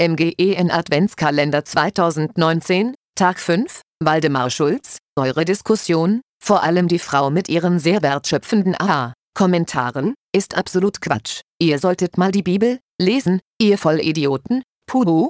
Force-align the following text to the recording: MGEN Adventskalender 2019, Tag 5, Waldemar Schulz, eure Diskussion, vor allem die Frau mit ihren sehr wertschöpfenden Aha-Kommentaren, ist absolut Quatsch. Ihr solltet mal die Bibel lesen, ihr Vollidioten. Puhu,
MGEN 0.00 0.70
Adventskalender 0.70 1.62
2019, 1.62 2.94
Tag 3.14 3.38
5, 3.38 3.82
Waldemar 4.02 4.48
Schulz, 4.48 4.96
eure 5.14 5.44
Diskussion, 5.44 6.22
vor 6.42 6.62
allem 6.62 6.88
die 6.88 6.98
Frau 6.98 7.28
mit 7.28 7.50
ihren 7.50 7.78
sehr 7.78 8.00
wertschöpfenden 8.00 8.74
Aha-Kommentaren, 8.80 10.14
ist 10.34 10.56
absolut 10.56 11.02
Quatsch. 11.02 11.42
Ihr 11.60 11.78
solltet 11.78 12.16
mal 12.16 12.32
die 12.32 12.42
Bibel 12.42 12.78
lesen, 12.98 13.40
ihr 13.60 13.76
Vollidioten. 13.76 14.62
Puhu, 14.86 15.28